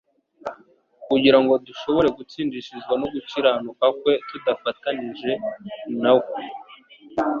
[1.07, 5.31] kugira ngo dushobore gutsindishirizwa no gukiranuka kwe, tudafatanije
[6.01, 6.25] na we.